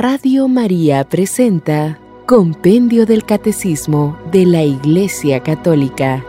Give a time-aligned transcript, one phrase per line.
[0.00, 6.24] Radio María presenta Compendio del Catecismo de la Iglesia Católica.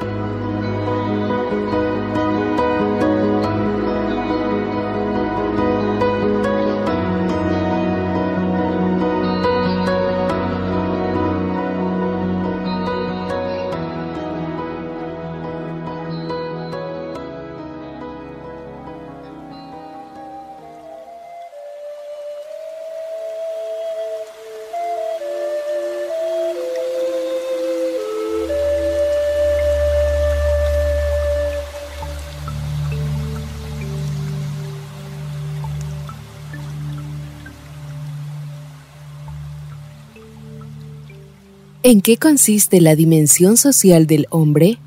[41.89, 44.77] ¿En qué consiste la dimensión social del hombre?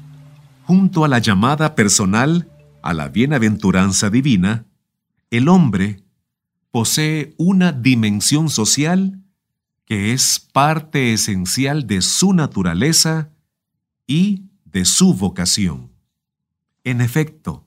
[0.63, 2.49] Junto a la llamada personal
[2.81, 4.67] a la bienaventuranza divina,
[5.29, 6.05] el hombre
[6.71, 9.21] posee una dimensión social
[9.85, 13.33] que es parte esencial de su naturaleza
[14.07, 15.91] y de su vocación.
[16.85, 17.67] En efecto,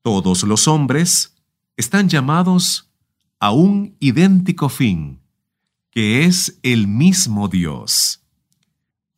[0.00, 1.34] todos los hombres
[1.76, 2.90] están llamados
[3.38, 5.20] a un idéntico fin,
[5.96, 8.22] que es el mismo Dios.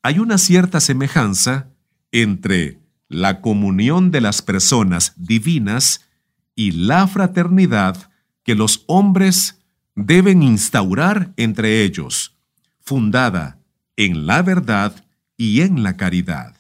[0.00, 1.70] Hay una cierta semejanza
[2.12, 6.06] entre la comunión de las personas divinas
[6.54, 8.12] y la fraternidad
[8.44, 9.60] que los hombres
[9.96, 12.36] deben instaurar entre ellos,
[12.78, 13.58] fundada
[13.96, 15.04] en la verdad
[15.36, 16.54] y en la caridad.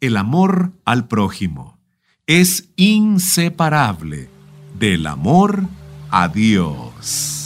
[0.00, 1.78] El amor al prójimo
[2.26, 4.30] es inseparable
[4.78, 5.64] del amor
[6.10, 7.39] a Dios.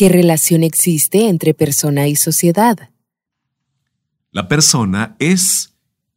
[0.00, 2.88] ¿Qué relación existe entre persona y sociedad?
[4.30, 5.74] La persona es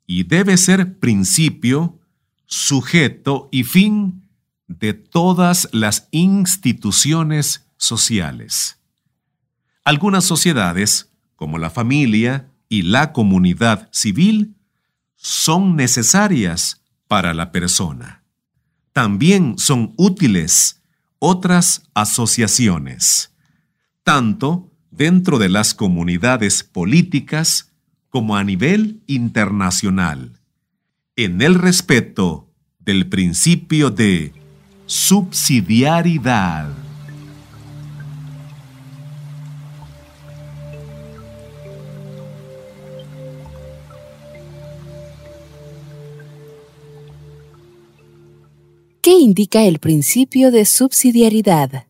[0.07, 1.99] y debe ser principio,
[2.45, 4.29] sujeto y fin
[4.69, 8.77] de todas las instituciones sociales.
[9.83, 14.55] Algunas sociedades, como la familia y la comunidad civil,
[15.17, 18.23] son necesarias para la persona.
[18.93, 20.81] También son útiles
[21.19, 23.32] otras asociaciones
[24.03, 27.73] tanto dentro de las comunidades políticas
[28.09, 30.39] como a nivel internacional,
[31.15, 32.49] en el respeto
[32.79, 34.33] del principio de
[34.85, 36.69] subsidiariedad.
[49.01, 51.87] ¿Qué indica el principio de subsidiariedad?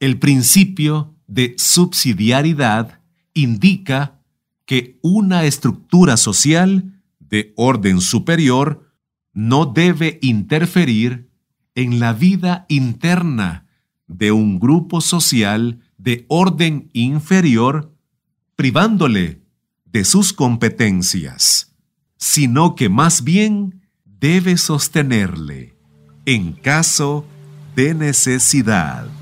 [0.00, 3.00] El principio de subsidiariedad
[3.34, 4.20] indica
[4.64, 8.92] que una estructura social de orden superior
[9.32, 11.30] no debe interferir
[11.74, 13.66] en la vida interna
[14.06, 17.94] de un grupo social de orden inferior,
[18.56, 19.42] privándole
[19.84, 21.74] de sus competencias,
[22.16, 25.76] sino que más bien debe sostenerle
[26.24, 27.24] en caso
[27.74, 29.17] de necesidad.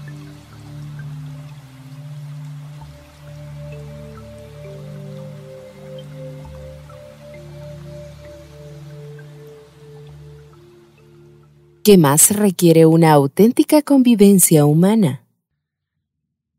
[11.87, 15.25] ¿Qué más requiere una auténtica convivencia humana?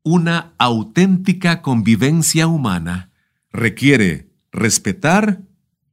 [0.02, 3.12] Una auténtica convivencia humana
[3.52, 5.42] requiere respetar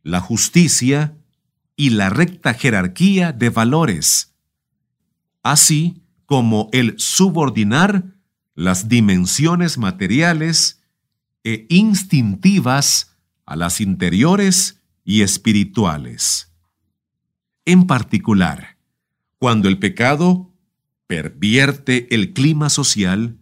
[0.04, 1.18] la justicia
[1.74, 4.36] y la recta jerarquía de valores,
[5.42, 8.04] así como el subordinar
[8.54, 10.80] las dimensiones materiales
[11.42, 13.16] e instintivas
[13.46, 16.54] a las interiores y espirituales.
[17.64, 18.73] En particular,
[19.44, 20.54] cuando el pecado
[21.06, 23.40] pervierte el clima social,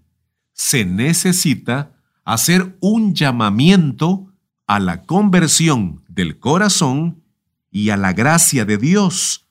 [0.53, 4.35] se necesita hacer un llamamiento
[4.67, 7.23] a la conversión del corazón
[7.71, 9.49] y a la gracia de Dios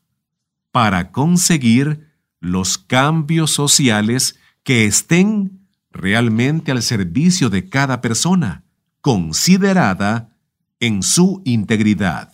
[0.73, 2.09] para conseguir
[2.41, 8.65] los cambios sociales que estén realmente al servicio de cada persona,
[8.99, 10.35] considerada
[10.81, 12.33] en su integridad.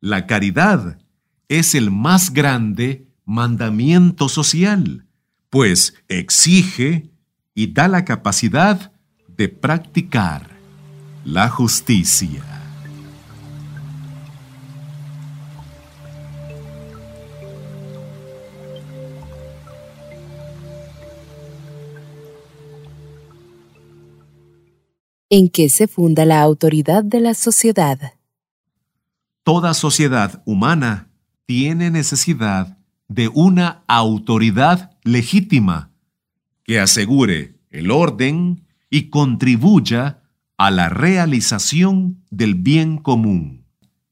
[0.00, 0.98] La caridad
[1.46, 5.06] es el más grande mandamiento social,
[5.50, 7.10] pues exige
[7.54, 8.92] y da la capacidad
[9.28, 10.50] de practicar
[11.24, 12.42] la justicia.
[25.34, 28.12] ¿En qué se funda la autoridad de la sociedad?
[29.44, 31.10] Toda sociedad humana
[31.46, 32.76] tiene necesidad
[33.14, 35.90] de una autoridad legítima
[36.64, 40.22] que asegure el orden y contribuya
[40.56, 43.66] a la realización del bien común.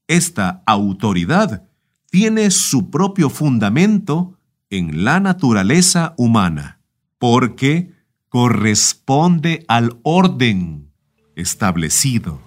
[0.07, 1.67] Esta autoridad
[2.11, 4.37] tiene su propio fundamento
[4.69, 6.79] en la naturaleza humana,
[7.17, 7.91] porque
[8.29, 10.91] corresponde al orden
[11.35, 12.39] establecido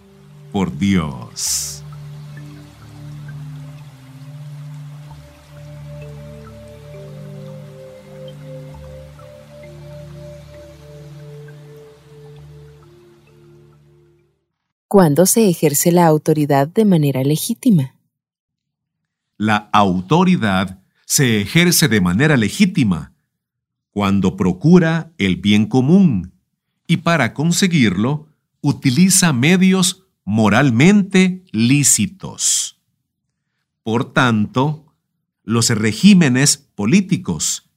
[0.53, 1.74] por Dios.
[14.95, 17.97] ¿Cuándo se ejerce la autoridad de manera legítima?
[19.37, 23.13] La autoridad se ejerce de manera legítima
[23.91, 26.35] cuando procura el bien común
[26.87, 28.29] y para conseguirlo
[28.61, 32.81] utiliza medios moralmente lícitos.
[33.83, 34.95] Por tanto,
[35.43, 37.69] los regímenes políticos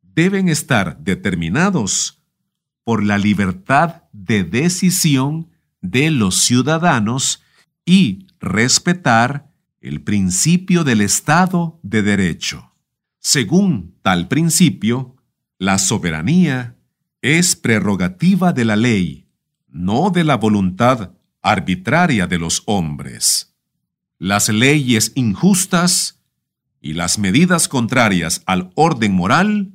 [0.00, 2.22] deben estar determinados
[2.82, 5.50] por la libertad de decisión
[5.80, 7.42] de los ciudadanos
[7.84, 9.50] y respetar
[9.80, 12.72] el principio del Estado de Derecho.
[13.20, 15.16] Según tal principio,
[15.58, 16.76] la soberanía
[17.22, 19.28] es prerrogativa de la ley,
[19.68, 21.12] no de la voluntad
[21.42, 23.54] arbitraria de los hombres.
[24.18, 26.20] Las leyes injustas
[26.80, 29.72] y las medidas contrarias al orden moral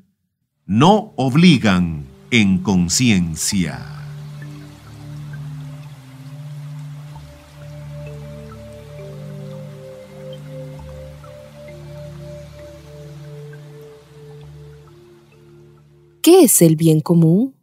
[0.65, 3.90] no obligan en conciencia.
[16.21, 17.55] ¿Qué es el bien común?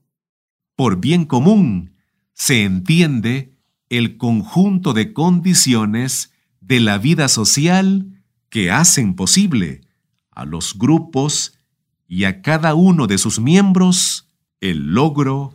[0.75, 1.94] Por bien común
[2.34, 3.52] se entiende
[3.88, 9.82] el conjunto de condiciones de la vida social que hacen posible
[10.31, 11.58] a los grupos
[12.06, 14.28] y a cada uno de sus miembros
[14.60, 15.52] el logro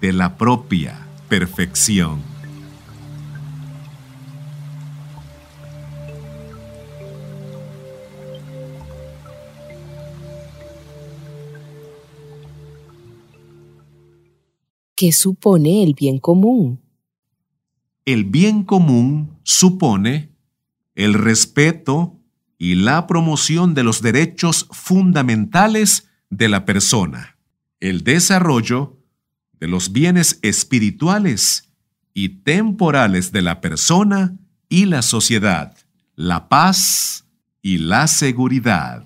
[0.00, 2.29] de la propia perfección.
[15.00, 16.78] ¿Qué supone el bien común?
[18.04, 20.28] El bien común supone
[20.94, 22.18] el respeto
[22.58, 27.38] y la promoción de los derechos fundamentales de la persona,
[27.80, 28.98] el desarrollo
[29.58, 31.70] de los bienes espirituales
[32.12, 34.36] y temporales de la persona
[34.68, 35.78] y la sociedad,
[36.14, 37.24] la paz
[37.62, 39.02] y la seguridad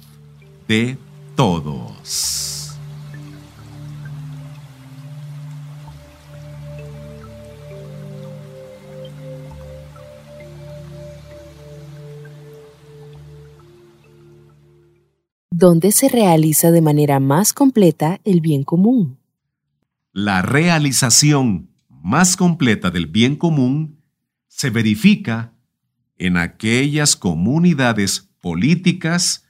[0.66, 0.98] de
[1.36, 2.53] todos.
[15.56, 19.20] ¿Dónde se realiza de manera más completa el bien común?
[20.12, 24.00] La realización más completa del bien común
[24.48, 25.52] se verifica
[26.18, 29.44] en aquellas comunidades políticas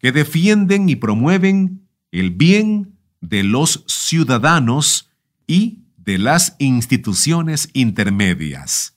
[0.00, 5.12] que defienden y promueven el bien de los ciudadanos
[5.46, 8.96] y de las instituciones intermedias,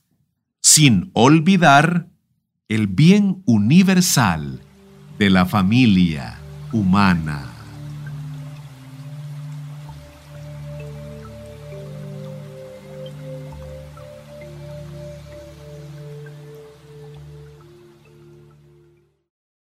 [0.60, 2.10] sin olvidar
[2.68, 4.64] el bien universal
[5.22, 6.42] de la familia
[6.74, 7.54] humana.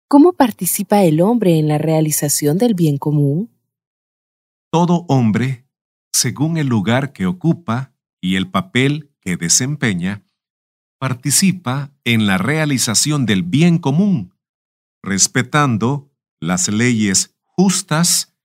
[0.07, 3.49] ¿Cómo participa el hombre en la realización del bien común?
[4.69, 5.65] Todo hombre,
[6.13, 10.21] según el lugar que ocupa y el papel que desempeña,
[10.99, 14.31] participa en la realización del bien común
[15.03, 18.35] respetando las leyes justas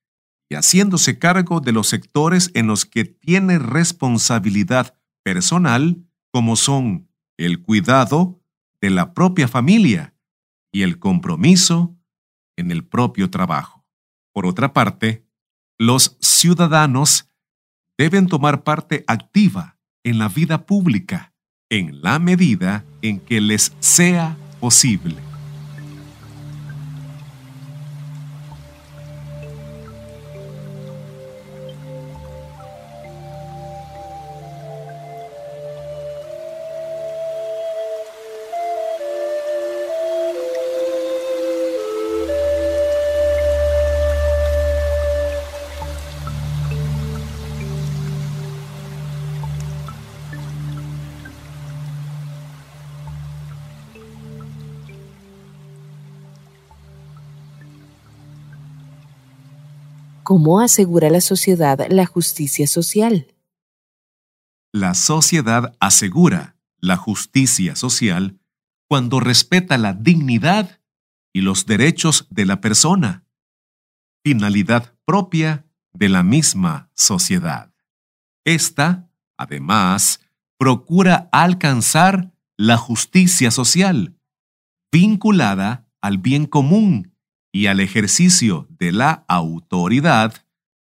[0.49, 7.63] y haciéndose cargo de los sectores en los que tiene responsabilidad personal, como son el
[7.63, 8.41] cuidado
[8.81, 10.15] de la propia familia
[10.73, 11.97] y el compromiso
[12.57, 13.87] en el propio trabajo.
[14.33, 15.27] Por otra parte,
[15.79, 17.31] los ciudadanos
[17.97, 21.35] deben tomar parte activa en la vida pública
[21.71, 25.34] en la medida en que les sea posible.
[60.25, 63.27] ¿Cómo asegura la sociedad la justicia social?
[64.73, 68.41] La sociedad asegura la justicia social
[68.89, 70.81] cuando respeta la dignidad
[71.35, 73.27] y los derechos de la persona,
[74.25, 77.75] finalidad propia de la misma sociedad.
[78.47, 80.21] Esta, además,
[80.57, 84.19] procura alcanzar la justicia social,
[84.91, 87.14] vinculada al bien común
[87.55, 90.35] y al ejercicio de la autoridad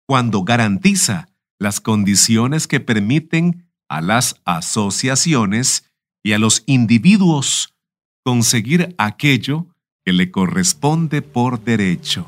[0.08, 1.27] cuando garantiza
[1.60, 5.91] las condiciones que permiten a las asociaciones
[6.24, 7.75] y a los individuos
[8.24, 9.67] conseguir aquello
[10.05, 12.25] que le corresponde por derecho.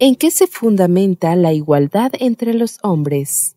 [0.00, 3.56] ¿En qué se fundamenta la igualdad entre los hombres?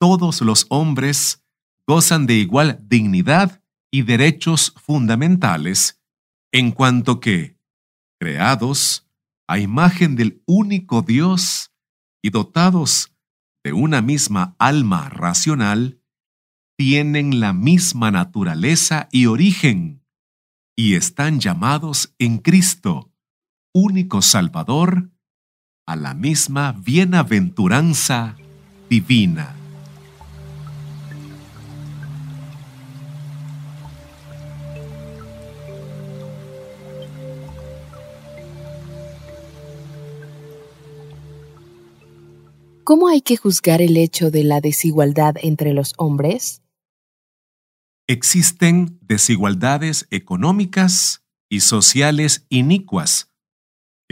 [0.00, 1.44] Todos los hombres
[1.86, 3.62] gozan de igual dignidad
[3.92, 6.02] y derechos fundamentales
[6.52, 7.56] en cuanto que,
[8.18, 9.08] creados
[9.46, 11.72] a imagen del único Dios
[12.20, 13.14] y dotados
[13.62, 16.00] de una misma alma racional,
[16.76, 20.04] tienen la misma naturaleza y origen
[20.76, 23.11] y están llamados en Cristo
[23.74, 25.10] único Salvador,
[25.86, 28.36] a la misma bienaventuranza
[28.88, 29.56] divina.
[42.84, 46.62] ¿Cómo hay que juzgar el hecho de la desigualdad entre los hombres?
[48.06, 53.31] Existen desigualdades económicas y sociales inicuas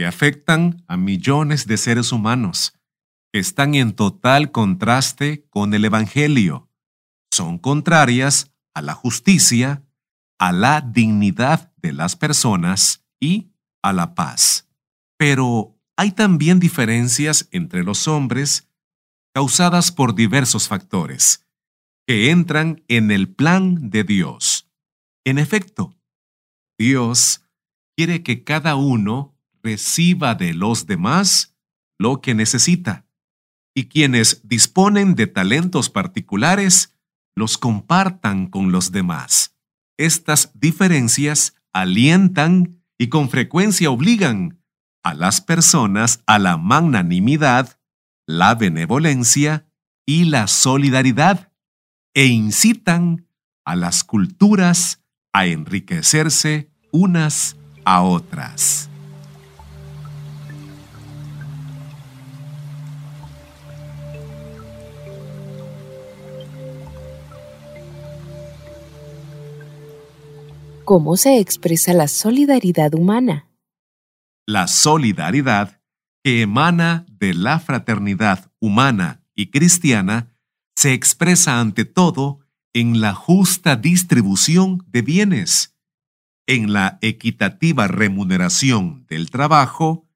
[0.01, 2.73] que afectan a millones de seres humanos,
[3.31, 6.71] que están en total contraste con el Evangelio.
[7.31, 9.85] Son contrarias a la justicia,
[10.39, 13.51] a la dignidad de las personas y
[13.83, 14.67] a la paz.
[15.19, 18.67] Pero hay también diferencias entre los hombres
[19.35, 21.45] causadas por diversos factores
[22.07, 24.67] que entran en el plan de Dios.
[25.25, 25.95] En efecto,
[26.79, 27.45] Dios
[27.95, 31.55] quiere que cada uno reciba de los demás
[31.97, 33.05] lo que necesita,
[33.75, 36.95] y quienes disponen de talentos particulares
[37.35, 39.55] los compartan con los demás.
[39.97, 44.59] Estas diferencias alientan y con frecuencia obligan
[45.03, 47.79] a las personas a la magnanimidad,
[48.27, 49.65] la benevolencia
[50.05, 51.51] y la solidaridad,
[52.13, 53.27] e incitan
[53.65, 55.01] a las culturas
[55.33, 58.90] a enriquecerse unas a otras.
[70.91, 73.47] ¿Cómo se expresa la solidaridad humana?
[74.45, 75.79] La solidaridad
[76.21, 80.35] que emana de la fraternidad humana y cristiana
[80.75, 82.41] se expresa ante todo
[82.73, 85.77] en la justa distribución de bienes,
[86.45, 90.09] en la equitativa remuneración del trabajo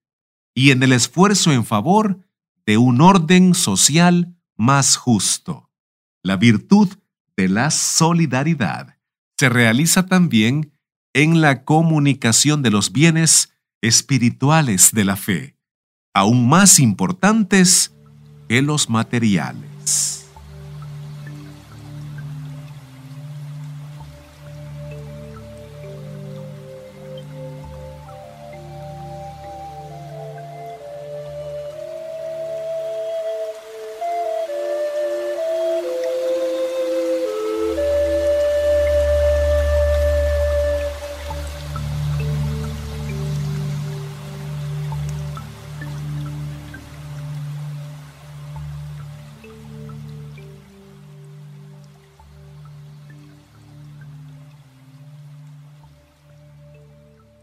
[0.53, 2.19] y en el esfuerzo en favor
[2.65, 5.71] de un orden social más justo.
[6.21, 6.89] La virtud
[7.37, 8.94] de la solidaridad
[9.37, 10.71] se realiza también
[11.13, 15.55] en la comunicación de los bienes espirituales de la fe,
[16.13, 17.93] aún más importantes
[18.49, 20.24] que los materiales.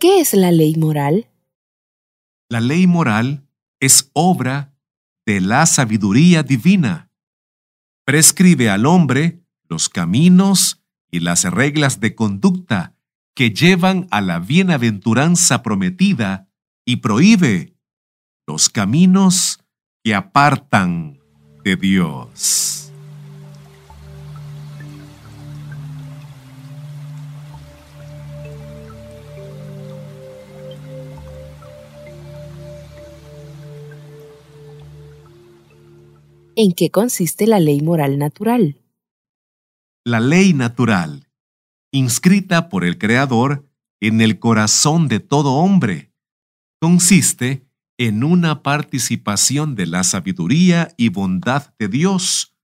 [0.02, 1.30] ¿Qué es la ley moral?
[2.50, 3.46] La ley moral
[3.78, 4.74] es obra
[5.24, 7.12] de la sabiduría divina.
[8.04, 12.96] Prescribe al hombre los caminos y las reglas de conducta
[13.36, 16.48] que llevan a la bienaventuranza prometida
[16.84, 17.76] y prohíbe
[18.44, 19.60] los caminos
[20.02, 21.20] que apartan
[21.62, 22.81] de Dios.
[36.54, 38.78] ¿En qué consiste la ley moral natural?
[40.04, 41.28] La ley natural,
[41.92, 43.68] inscrita por el Creador
[44.00, 46.12] en el corazón de todo hombre,
[46.80, 47.66] consiste
[47.96, 52.56] en una participación de la sabiduría y bondad de Dios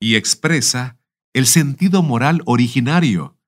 [0.00, 0.98] y expresa
[1.32, 3.38] el sentido moral originario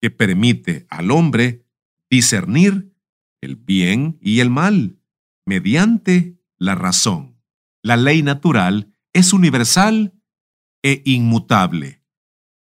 [0.00, 1.64] que permite al hombre
[2.10, 2.92] discernir
[3.40, 4.98] el bien y el mal
[5.46, 7.36] mediante la razón.
[7.82, 10.12] La ley natural es universal
[10.84, 12.02] e inmutable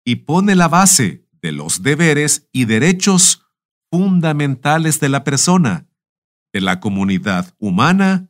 [0.06, 3.48] y pone la base de los deberes y derechos
[3.90, 5.88] fundamentales de la persona,
[6.54, 8.30] de la comunidad humana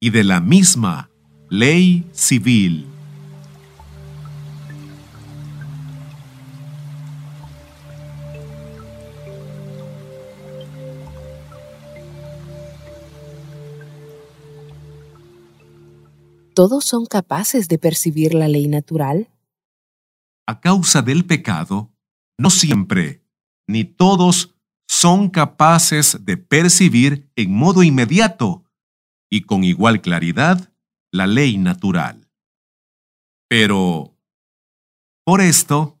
[0.00, 1.10] y de la misma
[1.48, 2.86] ley civil.
[16.56, 19.28] ¿Todos son capaces de percibir la ley natural?
[20.46, 21.92] A causa del pecado,
[22.38, 23.22] no siempre,
[23.68, 24.56] ni todos
[24.88, 28.64] son capaces de percibir en modo inmediato
[29.28, 30.72] y con igual claridad
[31.12, 32.30] la ley natural.
[33.50, 34.16] Pero,
[35.26, 36.00] por esto,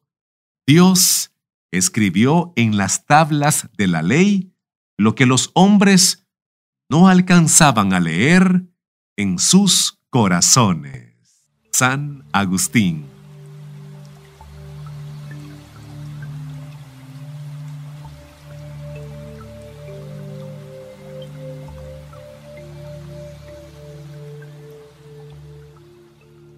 [0.66, 1.34] Dios
[1.70, 4.54] escribió en las tablas de la ley
[4.96, 6.26] lo que los hombres
[6.88, 8.64] no alcanzaban a leer
[9.18, 11.12] en sus corazones.
[11.70, 13.04] San Agustín.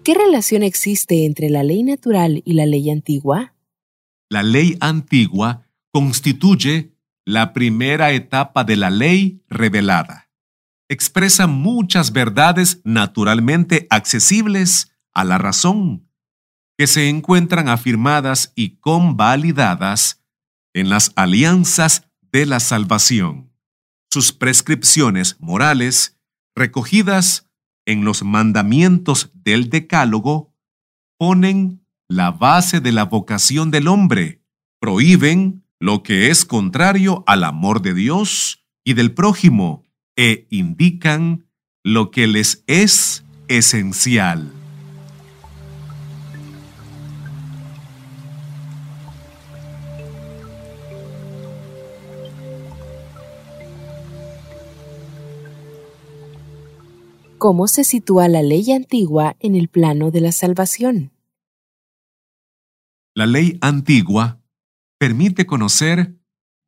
[0.05, 3.55] ¿Qué relación existe entre la ley natural y la ley antigua?
[4.29, 6.93] La ley antigua constituye
[7.25, 10.28] la primera etapa de la ley revelada
[10.89, 16.09] expresa muchas verdades naturalmente accesibles a la razón,
[16.77, 20.23] que se encuentran afirmadas y convalidadas
[20.73, 23.53] en las alianzas de la salvación.
[24.11, 26.19] Sus prescripciones morales,
[26.55, 27.49] recogidas
[27.85, 30.55] en los mandamientos del Decálogo,
[31.17, 34.43] ponen la base de la vocación del hombre,
[34.79, 39.83] prohíben lo que es contrario al amor de Dios y del prójimo,
[40.21, 41.47] e indican
[41.81, 44.51] lo que les es esencial.
[57.37, 61.13] ¿Cómo se sitúa la ley antigua en el plano de la salvación?
[63.15, 64.41] La ley antigua
[64.97, 66.19] permite conocer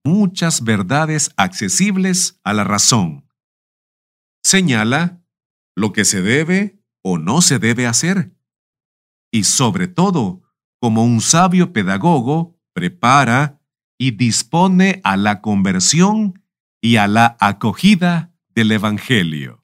[0.06, 3.26] muchas verdades accesibles a la razón
[4.43, 5.23] señala
[5.75, 8.36] lo que se debe o no se debe hacer.
[9.32, 10.41] Y sobre todo,
[10.80, 13.62] como un sabio pedagogo, prepara
[13.97, 16.43] y dispone a la conversión
[16.82, 19.63] y a la acogida del Evangelio.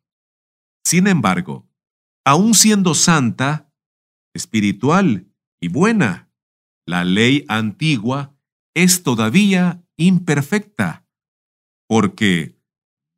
[0.85, 1.67] Sin embargo,
[2.23, 3.73] aun siendo santa,
[4.33, 5.27] espiritual
[5.59, 6.31] y buena,
[6.85, 8.35] la ley antigua
[8.75, 11.05] es todavía imperfecta,
[11.87, 12.56] porque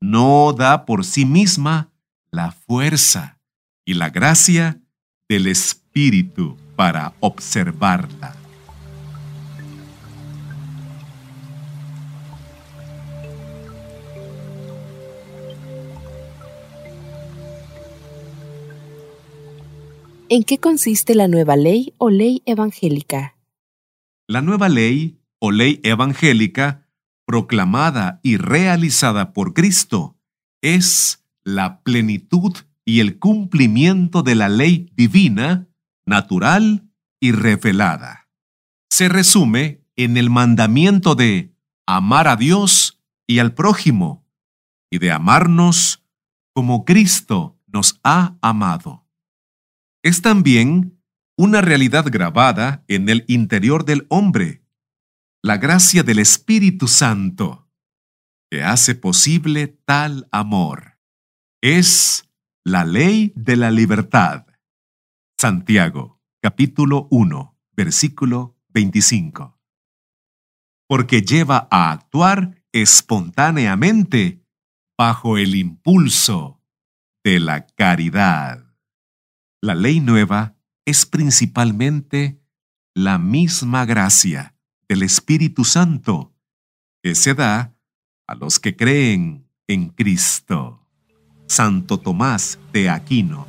[0.01, 1.91] no da por sí misma
[2.31, 3.39] la fuerza
[3.85, 4.81] y la gracia
[5.27, 8.35] del Espíritu para observarla.
[20.31, 23.35] ¿En qué consiste la nueva ley o ley evangélica?
[24.27, 26.88] La nueva ley o ley evangélica
[27.29, 30.17] proclamada y realizada por Cristo,
[30.63, 35.67] es la plenitud y el cumplimiento de la ley divina,
[36.07, 36.89] natural
[37.19, 38.27] y revelada.
[38.89, 41.53] Se resume en el mandamiento de
[41.85, 44.25] amar a Dios y al prójimo,
[44.89, 46.03] y de amarnos
[46.55, 49.05] como Cristo nos ha amado.
[50.01, 50.99] Es también
[51.37, 54.58] una realidad grabada en el interior del hombre,
[55.41, 57.69] la gracia del Espíritu Santo
[58.52, 60.99] que hace posible tal amor.
[61.62, 62.30] Es
[62.65, 64.47] la ley de la libertad.
[65.39, 69.58] Santiago, capítulo 1, versículo 25.
[70.88, 74.45] Porque lleva a actuar espontáneamente
[74.97, 76.62] bajo el impulso
[77.23, 78.75] de la caridad.
[79.62, 82.43] La ley nueva es principalmente
[82.93, 84.58] la misma gracia
[84.89, 86.34] del Espíritu Santo
[87.02, 87.75] que se da
[88.28, 90.86] a los que creen en Cristo.
[91.47, 93.47] Santo Tomás de Aquino.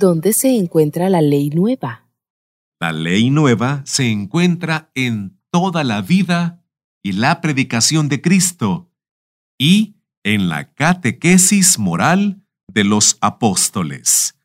[0.00, 2.08] ¿Dónde se encuentra la ley nueva?
[2.80, 6.64] La ley nueva se encuentra en toda la vida
[7.02, 8.90] y la predicación de Cristo
[9.58, 14.38] y en la catequesis moral de los apóstoles.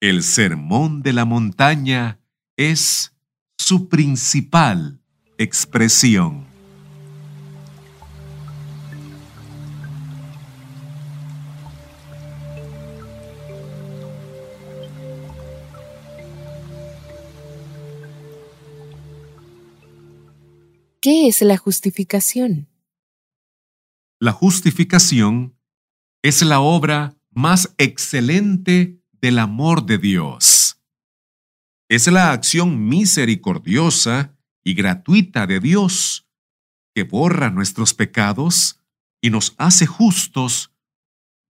[0.00, 2.18] El sermón de la montaña
[2.56, 3.14] es
[3.58, 5.02] su principal
[5.36, 6.51] expresión.
[21.02, 22.68] ¿Qué es la justificación?
[24.20, 25.58] La justificación
[26.22, 30.80] es la obra más excelente del amor de Dios.
[31.88, 36.28] Es la acción misericordiosa y gratuita de Dios
[36.94, 38.78] que borra nuestros pecados
[39.20, 40.72] y nos hace justos,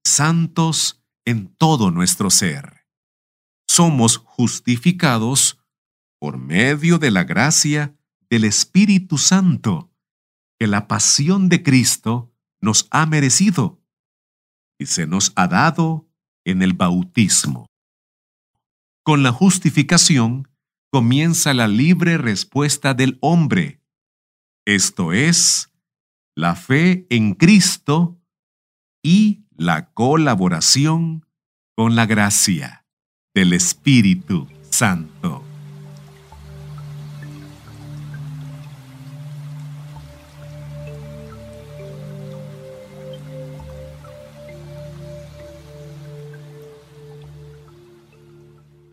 [0.03, 2.87] santos en todo nuestro ser.
[3.69, 5.59] Somos justificados
[6.19, 7.99] por medio de la gracia
[8.33, 9.93] del Espíritu Santo
[10.59, 13.85] que la pasión de Cristo nos ha merecido
[14.79, 16.09] y se nos ha dado
[16.47, 17.67] en el bautismo.
[19.05, 20.49] Con la justificación
[20.91, 23.83] comienza la libre respuesta del hombre,
[24.65, 25.71] esto es,
[26.35, 28.19] la fe en Cristo
[29.03, 31.27] y la colaboración
[31.77, 32.87] con la gracia
[33.35, 35.52] del Espíritu Santo.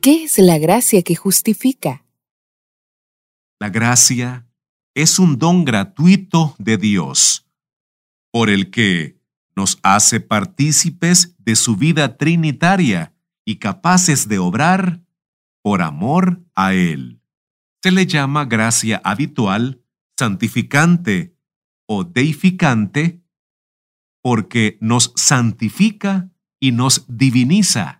[0.02, 2.06] ¿Qué es la gracia que justifica?
[3.60, 4.48] La gracia
[4.96, 7.46] es un don gratuito de Dios,
[8.32, 9.20] por el que
[9.58, 15.02] nos hace partícipes de su vida trinitaria y capaces de obrar
[15.62, 17.20] por amor a Él.
[17.84, 19.84] Se le llama gracia habitual,
[20.18, 21.36] santificante
[21.88, 23.22] o deificante,
[24.22, 27.99] porque nos santifica y nos diviniza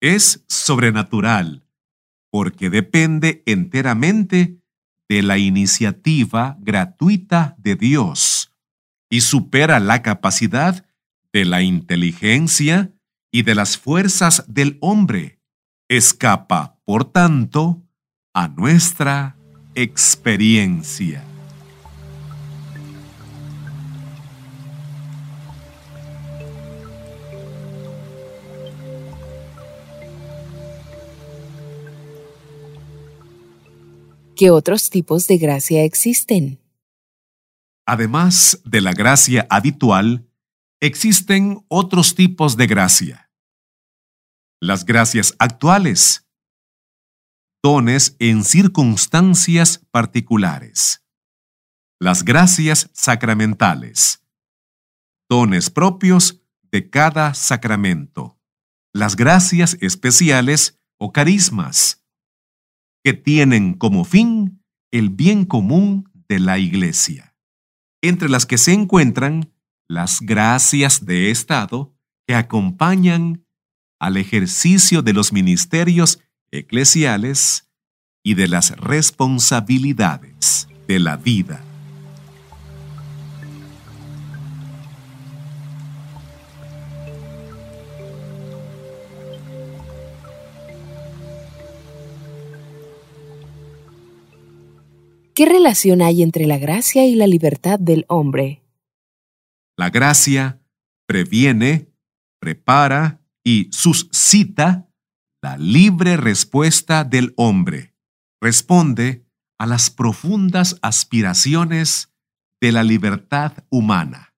[0.00, 1.64] es sobrenatural
[2.30, 4.58] porque depende enteramente
[5.08, 8.52] de la iniciativa gratuita de Dios
[9.10, 10.84] y supera la capacidad
[11.32, 12.92] de la inteligencia
[13.32, 15.38] y de las fuerzas del hombre.
[15.88, 17.82] Escapa, por tanto,
[18.34, 19.36] a nuestra
[19.74, 21.27] experiencia.
[34.38, 36.60] ¿Qué otros tipos de gracia existen?
[37.84, 40.30] Además de la gracia habitual,
[40.80, 43.32] existen otros tipos de gracia.
[44.60, 46.24] Las gracias actuales.
[47.64, 51.04] Dones en circunstancias particulares.
[51.98, 54.24] Las gracias sacramentales.
[55.28, 58.38] Dones propios de cada sacramento.
[58.94, 61.97] Las gracias especiales o carismas
[63.08, 67.34] que tienen como fin el bien común de la Iglesia,
[68.02, 69.50] entre las que se encuentran
[69.88, 73.46] las gracias de Estado que acompañan
[73.98, 77.70] al ejercicio de los ministerios eclesiales
[78.22, 81.64] y de las responsabilidades de la vida.
[95.68, 98.62] Relación hay entre la gracia y la libertad del hombre?
[99.76, 100.62] La gracia
[101.06, 101.92] previene,
[102.40, 104.88] prepara y suscita
[105.42, 107.94] la libre respuesta del hombre.
[108.40, 109.26] Responde
[109.58, 112.14] a las profundas aspiraciones
[112.62, 114.34] de la libertad humana.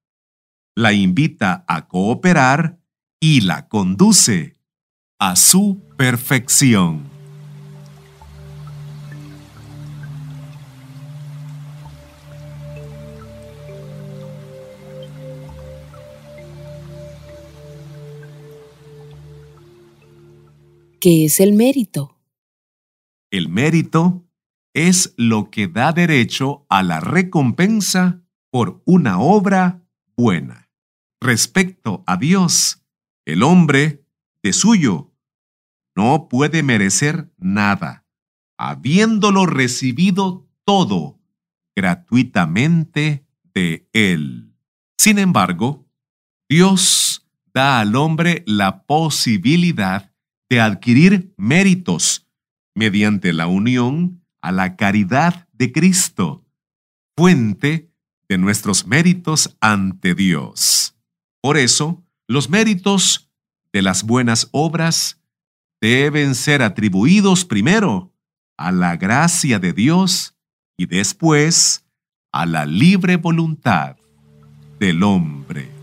[0.75, 2.81] La invita a cooperar
[3.21, 4.57] y la conduce
[5.21, 7.20] a su perfección.
[21.01, 22.19] ¿Qué es el mérito?
[23.31, 24.29] El mérito
[24.75, 29.83] es lo que da derecho a la recompensa por una obra
[30.15, 30.69] buena.
[31.19, 32.85] Respecto a Dios,
[33.25, 34.05] el hombre,
[34.43, 35.15] de suyo,
[35.97, 38.07] no puede merecer nada,
[38.59, 41.19] habiéndolo recibido todo
[41.75, 44.55] gratuitamente de Él.
[44.99, 45.89] Sin embargo,
[46.47, 50.10] Dios da al hombre la posibilidad
[50.51, 52.27] de adquirir méritos
[52.75, 56.45] mediante la unión a la caridad de Cristo,
[57.17, 57.91] fuente
[58.29, 60.97] de nuestros méritos ante Dios.
[61.41, 63.31] Por eso, los méritos
[63.73, 65.21] de las buenas obras
[65.81, 68.13] deben ser atribuidos primero
[68.59, 70.35] a la gracia de Dios
[70.77, 71.87] y después
[72.33, 73.97] a la libre voluntad
[74.79, 75.80] del hombre.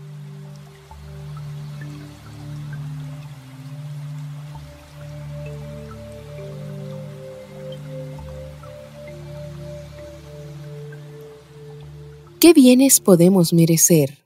[12.40, 14.24] ¿Qué bienes podemos merecer?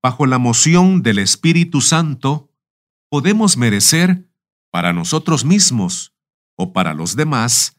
[0.00, 2.52] Bajo la moción del Espíritu Santo,
[3.10, 4.30] podemos merecer
[4.70, 6.14] para nosotros mismos
[6.56, 7.76] o para los demás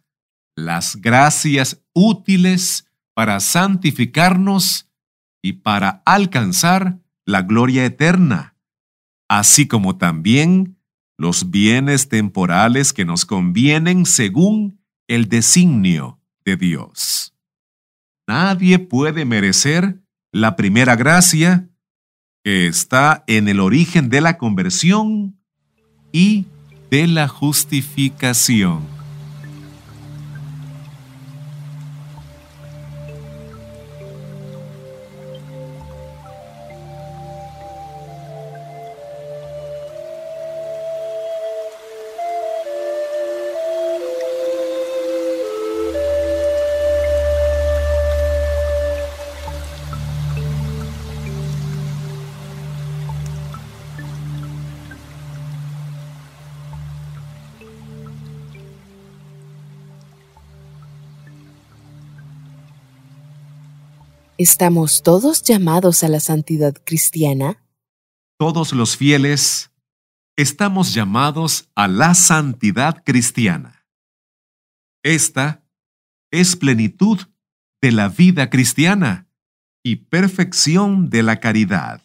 [0.58, 4.90] las gracias útiles para santificarnos
[5.42, 8.58] y para alcanzar la gloria eterna,
[9.30, 10.78] así como también
[11.18, 17.34] los bienes temporales que nos convienen según el designio de Dios.
[18.30, 21.68] Nadie puede merecer la primera gracia
[22.44, 25.42] que está en el origen de la conversión
[26.12, 26.46] y
[26.92, 28.99] de la justificación.
[64.40, 67.62] ¿Estamos todos llamados a la santidad cristiana?
[68.38, 69.70] Todos los fieles
[70.38, 73.86] estamos llamados a la santidad cristiana.
[75.04, 75.68] Esta
[76.32, 77.20] es plenitud
[77.82, 79.28] de la vida cristiana
[79.84, 82.02] y perfección de la caridad.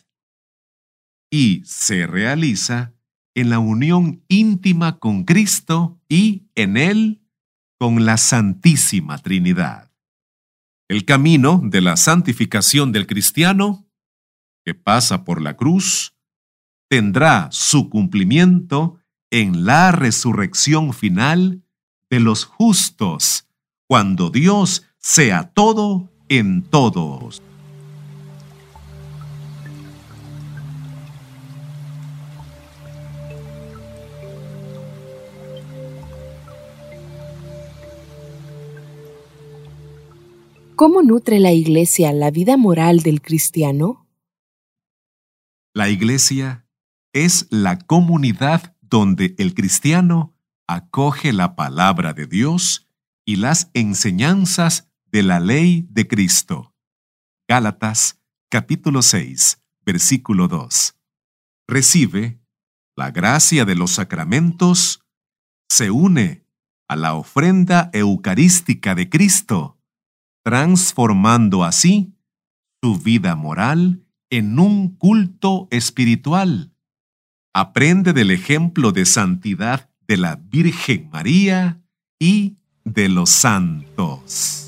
[1.30, 2.94] Y se realiza
[3.36, 7.22] en la unión íntima con Cristo y en Él
[7.78, 9.93] con la Santísima Trinidad.
[10.88, 13.86] El camino de la santificación del cristiano,
[14.64, 16.14] que pasa por la cruz,
[16.90, 18.98] tendrá su cumplimiento
[19.30, 21.62] en la resurrección final
[22.10, 23.48] de los justos,
[23.86, 27.42] cuando Dios sea todo en todos.
[40.76, 44.08] ¿Cómo nutre la Iglesia la vida moral del cristiano?
[45.72, 46.66] La Iglesia
[47.12, 50.34] es la comunidad donde el cristiano
[50.66, 52.88] acoge la palabra de Dios
[53.24, 56.74] y las enseñanzas de la ley de Cristo.
[57.48, 60.96] Gálatas capítulo 6, versículo 2.
[61.68, 62.40] Recibe
[62.96, 65.04] la gracia de los sacramentos,
[65.68, 66.48] se une
[66.88, 69.78] a la ofrenda eucarística de Cristo
[70.44, 72.14] transformando así
[72.82, 76.72] su vida moral en un culto espiritual.
[77.54, 81.80] Aprende del ejemplo de santidad de la Virgen María
[82.18, 84.63] y de los santos.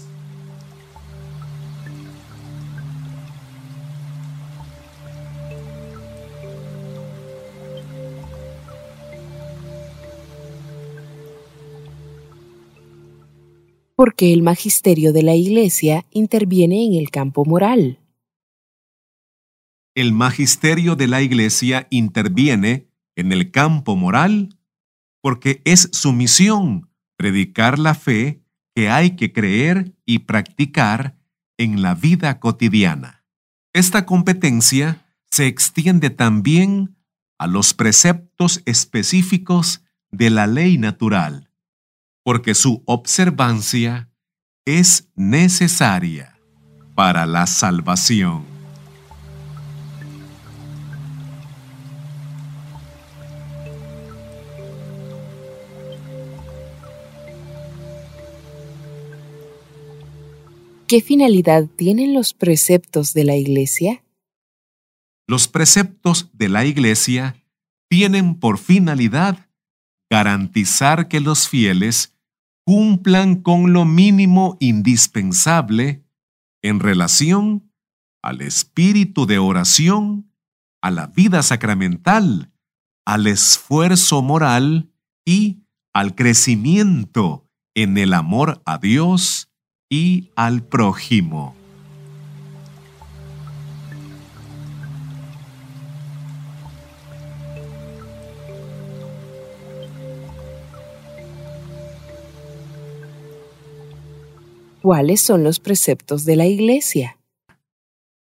[13.97, 17.99] Porque el magisterio de la Iglesia interviene en el campo moral.
[19.95, 24.59] El magisterio de la Iglesia interviene en el campo moral
[25.23, 28.43] porque es su misión predicar la fe
[28.75, 31.19] que hay que creer y practicar
[31.57, 33.25] en la vida cotidiana.
[33.73, 36.99] Esta competencia se extiende también
[37.39, 41.46] a los preceptos específicos de la ley natural
[42.27, 44.11] porque su observancia
[44.65, 46.41] es necesaria
[46.97, 48.45] para la salvación.
[60.89, 64.03] ¿Qué finalidad tienen los preceptos de la Iglesia?
[65.29, 67.37] Los preceptos de la Iglesia
[67.89, 69.49] tienen por finalidad
[70.11, 72.16] garantizar que los fieles
[72.67, 76.05] cumplan con lo mínimo indispensable
[76.63, 77.73] en relación
[78.23, 80.33] al espíritu de oración,
[80.83, 82.53] a la vida sacramental,
[83.07, 84.91] al esfuerzo moral
[85.25, 85.63] y
[85.95, 89.49] al crecimiento en el amor a Dios
[89.89, 91.55] y al prójimo.
[104.87, 107.19] ¿Cuáles son los preceptos de la Iglesia?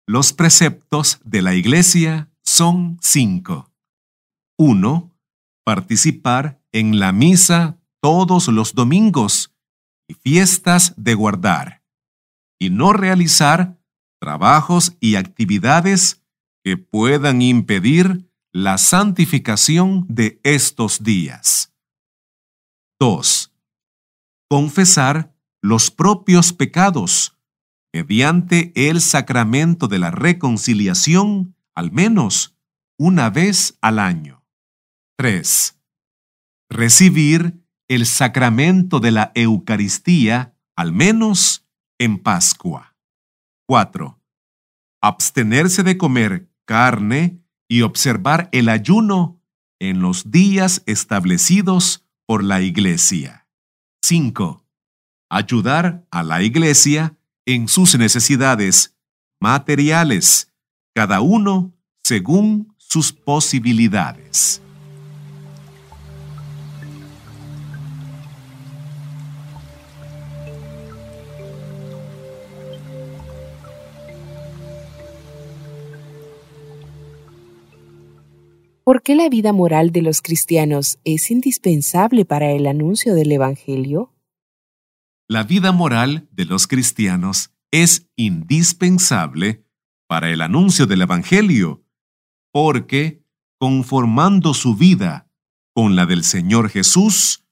[0.07, 3.69] Los preceptos de la Iglesia son cinco.
[4.57, 5.11] 1.
[5.65, 9.53] Participar en la misa todos los domingos
[10.07, 11.83] y fiestas de guardar,
[12.57, 13.77] y no realizar
[14.21, 16.23] trabajos y actividades
[16.63, 21.73] que puedan impedir la santificación de estos días.
[23.01, 23.51] 2.
[24.49, 25.32] Confesar
[25.63, 27.39] los propios pecados
[27.93, 32.57] mediante el sacramento de la reconciliación al menos
[32.99, 34.43] una vez al año.
[35.17, 35.79] 3.
[36.69, 41.65] Recibir el sacramento de la Eucaristía al menos
[41.97, 42.97] en Pascua.
[43.65, 44.19] 4.
[45.01, 49.41] Abstenerse de comer carne y observar el ayuno
[49.79, 53.47] en los días establecidos por la Iglesia.
[54.01, 54.62] 5
[55.33, 58.95] ayudar a la iglesia en sus necesidades
[59.39, 60.53] materiales,
[60.93, 64.61] cada uno según sus posibilidades.
[78.83, 84.13] ¿Por qué la vida moral de los cristianos es indispensable para el anuncio del Evangelio?
[85.29, 89.65] La vida moral de los cristianos es indispensable
[90.07, 91.85] para el anuncio del Evangelio,
[92.51, 93.23] porque,
[93.57, 95.29] conformando su vida
[95.73, 97.45] con la del Señor Jesús,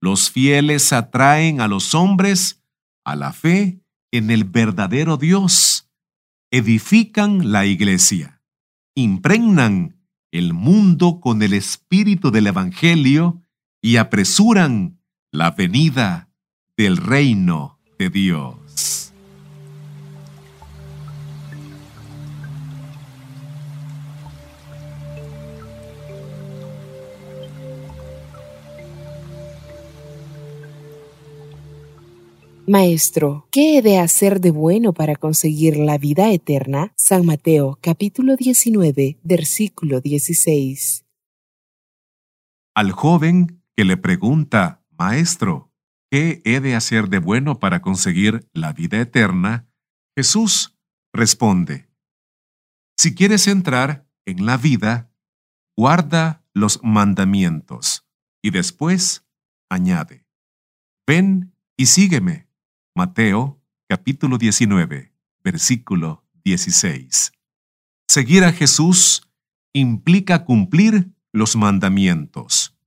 [0.00, 2.62] los fieles atraen a los hombres
[3.04, 3.80] a la fe
[4.12, 5.90] en el verdadero Dios,
[6.50, 8.42] edifican la iglesia,
[8.94, 10.00] impregnan
[10.32, 13.42] el mundo con el espíritu del Evangelio
[13.82, 16.30] y apresuran la venida
[16.76, 19.12] del reino de Dios.
[32.66, 36.92] Maestro, ¿qué he de hacer de bueno para conseguir la vida eterna?
[36.96, 41.04] San Mateo capítulo 19, versículo 16.
[42.74, 45.73] Al joven que le pregunta, Maestro,
[46.14, 49.66] ¿Qué he de hacer de bueno para conseguir la vida eterna?
[50.16, 50.78] Jesús
[51.12, 51.90] responde,
[52.96, 55.10] Si quieres entrar en la vida,
[55.76, 58.06] guarda los mandamientos.
[58.40, 59.26] Y después
[59.68, 60.24] añade,
[61.04, 62.46] Ven y sígueme.
[62.94, 67.32] Mateo capítulo 19, versículo 16.
[68.06, 69.28] Seguir a Jesús
[69.72, 72.78] implica cumplir los mandamientos.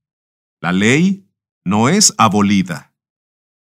[0.62, 1.28] La ley
[1.62, 2.87] no es abolida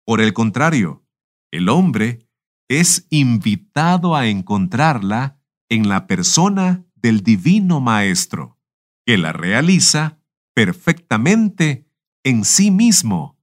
[0.06, 1.06] por el contrario,
[1.52, 2.28] el hombre
[2.70, 8.58] es invitado a encontrarla en la persona del Divino Maestro,
[9.06, 10.20] que la realiza
[10.54, 11.88] perfectamente
[12.24, 13.38] en sí mismo,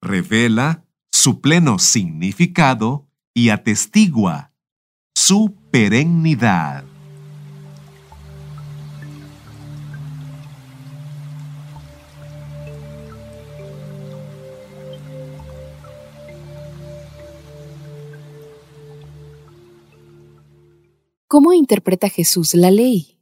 [0.00, 4.52] revela su pleno significado y atestigua
[5.14, 6.87] su perennidad.
[21.30, 23.18] ¿Cómo interpreta Jesús la ley?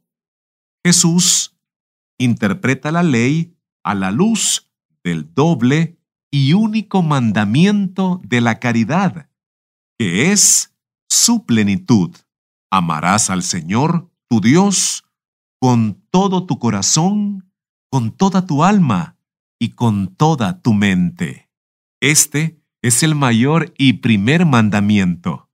[0.85, 1.57] Jesús
[2.17, 3.53] interpreta la ley
[3.83, 4.71] a la luz
[5.03, 5.99] del doble
[6.31, 9.29] y único mandamiento de la caridad,
[9.99, 10.73] que es
[11.09, 12.15] su plenitud.
[12.71, 15.03] Amarás al Señor, tu Dios,
[15.59, 17.51] con todo tu corazón,
[17.91, 19.17] con toda tu alma
[19.59, 21.49] y con toda tu mente.
[22.01, 25.49] Este es el mayor y primer mandamiento.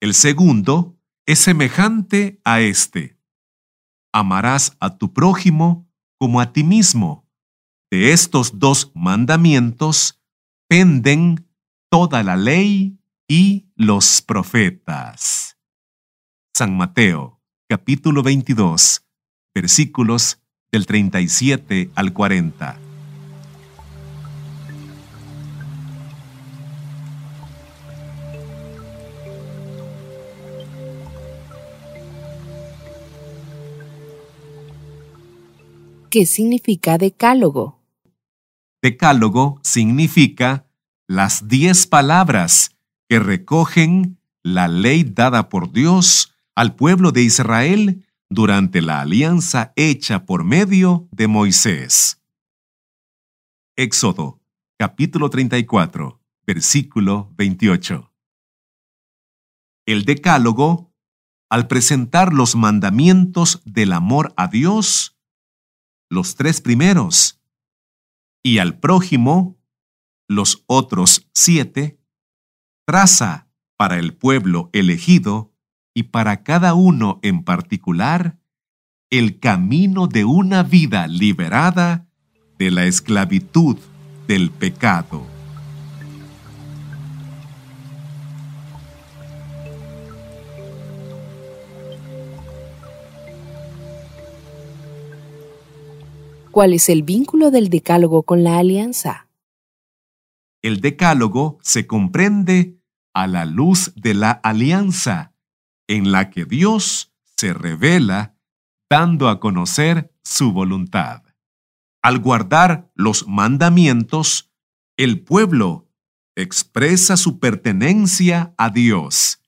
[0.00, 0.95] El segundo
[1.26, 3.18] es semejante a este.
[4.12, 7.28] Amarás a tu prójimo como a ti mismo.
[7.90, 10.22] De estos dos mandamientos
[10.68, 11.46] penden
[11.90, 12.98] toda la ley
[13.28, 15.58] y los profetas.
[16.54, 19.04] San Mateo, capítulo 22,
[19.54, 22.85] versículos del 37 al 40.
[36.10, 37.82] ¿Qué significa decálogo?
[38.82, 40.66] Decálogo significa
[41.08, 42.76] las diez palabras
[43.08, 50.24] que recogen la ley dada por Dios al pueblo de Israel durante la alianza hecha
[50.24, 52.22] por medio de Moisés.
[53.76, 54.40] Éxodo,
[54.78, 58.12] capítulo 34, versículo 28.
[59.86, 60.92] El decálogo,
[61.48, 65.15] al presentar los mandamientos del amor a Dios,
[66.08, 67.40] los tres primeros,
[68.42, 69.58] y al prójimo,
[70.28, 72.00] los otros siete,
[72.86, 75.52] traza para el pueblo elegido
[75.94, 78.38] y para cada uno en particular
[79.10, 82.06] el camino de una vida liberada
[82.58, 83.76] de la esclavitud
[84.26, 85.35] del pecado.
[96.56, 99.28] ¿Cuál es el vínculo del decálogo con la alianza?
[100.62, 102.80] El decálogo se comprende
[103.12, 105.34] a la luz de la alianza,
[105.86, 108.38] en la que Dios se revela
[108.88, 111.24] dando a conocer su voluntad.
[112.00, 114.50] Al guardar los mandamientos,
[114.96, 115.90] el pueblo
[116.36, 119.42] expresa su pertenencia a Dios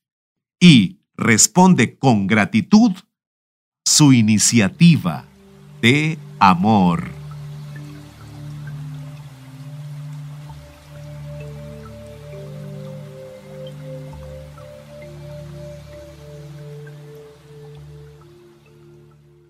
[0.61, 2.93] y responde con gratitud
[3.87, 5.28] su iniciativa
[5.81, 7.11] de amor.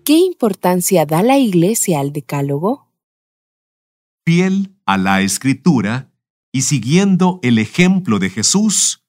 [0.03, 2.87] ¿Qué importancia da la Iglesia al decálogo?
[4.25, 6.11] Fiel a la Escritura
[6.51, 9.05] y siguiendo el ejemplo de Jesús,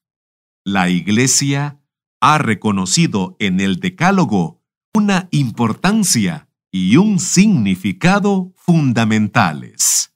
[0.63, 1.81] la Iglesia
[2.21, 4.61] ha reconocido en el decálogo
[4.95, 10.13] una importancia y un significado fundamentales.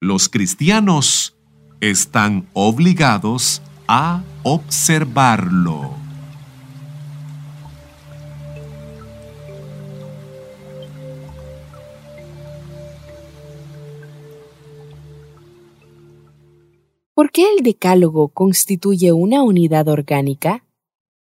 [0.00, 1.36] Los cristianos
[1.80, 5.94] están obligados a observarlo.
[17.14, 20.64] ¿Por qué el decálogo constituye una unidad orgánica?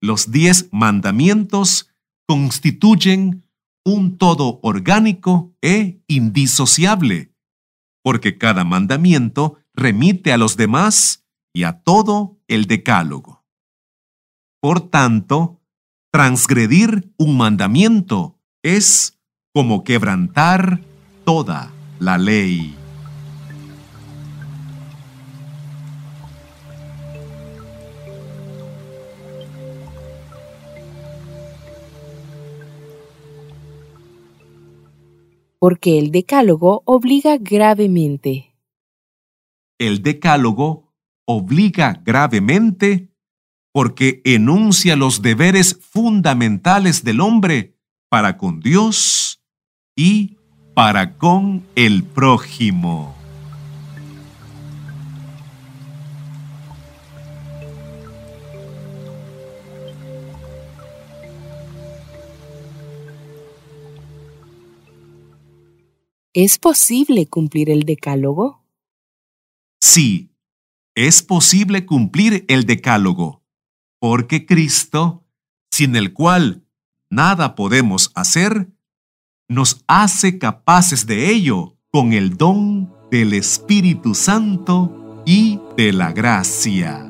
[0.00, 1.90] Los diez mandamientos
[2.26, 3.42] constituyen
[3.90, 7.34] un todo orgánico e indisociable,
[8.02, 13.44] porque cada mandamiento remite a los demás y a todo el decálogo.
[14.60, 15.60] Por tanto,
[16.12, 19.18] transgredir un mandamiento es
[19.52, 20.80] como quebrantar
[21.24, 22.79] toda la ley.
[35.60, 38.56] Porque el decálogo obliga gravemente.
[39.78, 40.94] El decálogo
[41.26, 43.10] obliga gravemente
[43.72, 47.76] porque enuncia los deberes fundamentales del hombre
[48.08, 49.44] para con Dios
[49.94, 50.38] y
[50.74, 53.19] para con el prójimo.
[66.32, 68.62] ¿Es posible cumplir el decálogo?
[69.80, 70.30] Sí,
[70.94, 73.42] es posible cumplir el decálogo,
[73.98, 75.24] porque Cristo,
[75.72, 76.64] sin el cual
[77.10, 78.68] nada podemos hacer,
[79.48, 87.09] nos hace capaces de ello con el don del Espíritu Santo y de la gracia.